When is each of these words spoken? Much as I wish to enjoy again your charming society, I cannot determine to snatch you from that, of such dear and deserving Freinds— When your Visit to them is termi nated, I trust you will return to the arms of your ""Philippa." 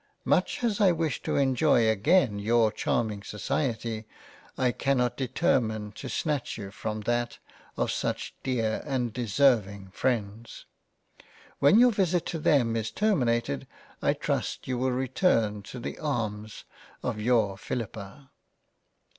Much 0.25 0.63
as 0.63 0.81
I 0.81 0.91
wish 0.91 1.21
to 1.21 1.35
enjoy 1.35 1.87
again 1.87 2.39
your 2.39 2.71
charming 2.71 3.21
society, 3.21 4.07
I 4.57 4.71
cannot 4.71 5.15
determine 5.15 5.91
to 5.91 6.09
snatch 6.09 6.57
you 6.57 6.71
from 6.71 7.01
that, 7.01 7.37
of 7.77 7.91
such 7.91 8.33
dear 8.41 8.81
and 8.83 9.13
deserving 9.13 9.91
Freinds— 9.93 10.65
When 11.59 11.77
your 11.77 11.91
Visit 11.91 12.25
to 12.33 12.39
them 12.39 12.75
is 12.75 12.89
termi 12.91 13.25
nated, 13.25 13.67
I 14.01 14.13
trust 14.13 14.67
you 14.67 14.79
will 14.79 14.89
return 14.91 15.61
to 15.69 15.77
the 15.77 15.99
arms 15.99 16.63
of 17.03 17.19
your 17.19 17.55
""Philippa." 17.59 18.31